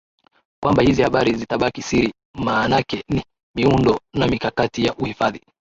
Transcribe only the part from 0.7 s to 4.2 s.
hizi habari zitabaki siri maanake ni miundo